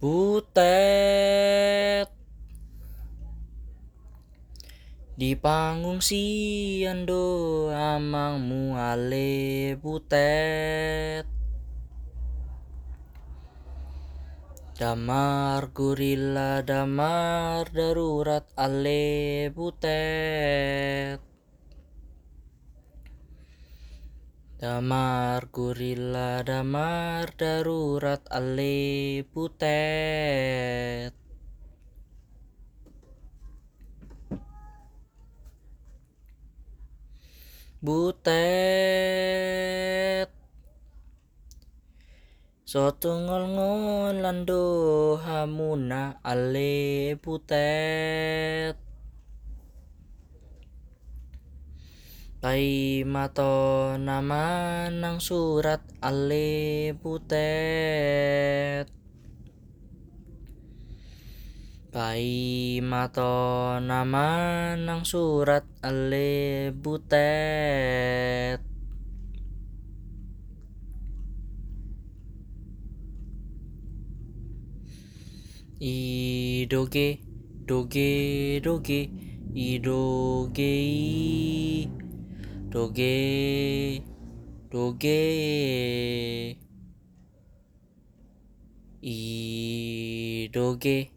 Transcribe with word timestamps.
Butet. 0.00 0.48
Di 5.12 5.36
pangungsian 5.36 7.04
do 7.04 7.68
amangmu 7.68 8.80
ale 8.80 9.76
butet. 9.76 11.28
Damar 14.80 15.68
gurila 15.76 16.64
damar 16.64 17.68
darurat 17.68 18.48
ale 18.56 19.52
butet 19.52 21.29
Damar 24.60 25.48
gurila 25.48 26.44
damar 26.44 27.32
darurat 27.32 28.20
ale 28.28 29.24
Butet. 37.80 38.68
Soto 42.68 43.16
ngol 43.16 44.20
lando 44.20 45.16
hamuna 45.24 46.20
ale 46.20 47.16
putet 47.16 48.89
Pai 52.40 53.04
mato 53.04 54.00
nama 54.00 54.88
nang 54.88 55.20
surat 55.20 55.84
ale 56.00 56.96
putet 56.96 58.88
Pai 61.92 62.80
mato 62.80 63.76
nama 63.84 64.72
nang 64.72 65.04
surat 65.04 65.68
ale 65.84 66.72
butet 66.72 68.64
I 75.76 76.64
doge 76.64 77.20
doge 77.68 78.10
doge 82.70 83.96
i 83.96 84.02
doge 84.70 86.56
i 89.02 90.48
doge 90.52 91.10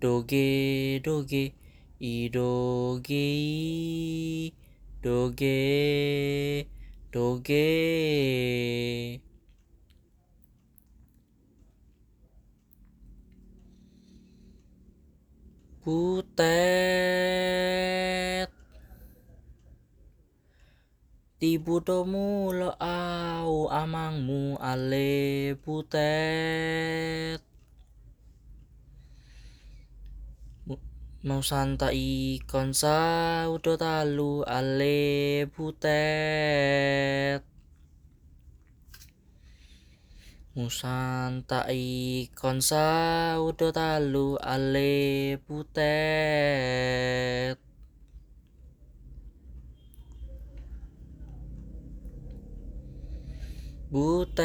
doge 0.00 1.00
i 1.00 1.00
doge 1.00 1.00
doge 1.00 1.00
doge 1.02 1.52
i 1.98 2.28
doge 2.28 4.52
doge 5.02 6.68
doge 7.12 9.20
putet 15.82 16.89
Tibudomu 21.40 22.52
lo 22.52 22.76
au 22.76 23.72
amangmu 23.72 24.60
ale 24.60 25.56
putet. 25.64 27.40
Mau 31.24 31.40
santa 31.40 31.96
ikon 31.96 32.76
sa 32.76 33.48
udo 33.48 33.80
talu 33.80 34.44
ale 34.44 35.48
putet. 35.48 37.40
Musanta 40.52 41.64
ikon 41.72 42.60
sa 42.60 42.84
udo 43.40 43.72
talu 43.72 44.36
ale 44.36 45.40
putet 45.48 47.39
Butet. 53.90 54.38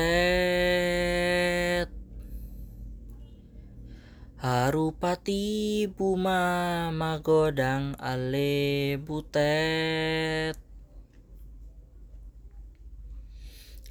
Harupati 4.41 5.85
Buma 5.85 6.89
Magodang 6.89 7.93
Ale 8.01 8.97
Butet. 8.97 10.57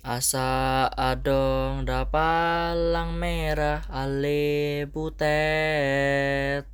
Asa 0.02 0.90
adong 0.90 1.86
dapalang 1.86 3.14
merah 3.14 3.86
Ale 3.86 4.90
Butet. 4.90 6.66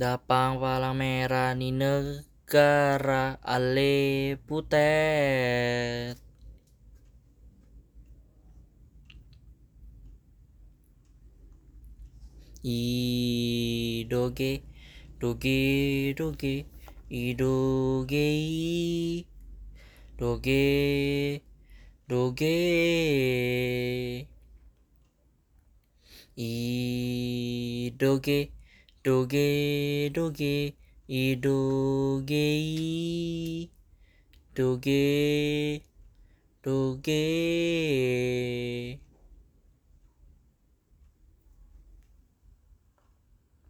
Dapang 0.00 0.56
palang 0.56 0.96
merah 0.96 1.52
ni 1.52 1.76
negara 2.46 3.38
ale 3.42 4.38
putet. 4.46 6.16
I 12.62 14.06
doge 14.08 14.62
doge 15.20 16.14
doge 16.16 16.66
i 17.10 17.34
doge 17.34 18.16
i 18.16 19.26
doge. 20.18 21.42
Doge 22.08 22.46
i 26.36 27.92
doge 27.98 28.50
doge 29.02 30.10
doge 30.14 30.85
idogei 31.08 32.20
doge 34.54 35.80
doge 36.62 37.22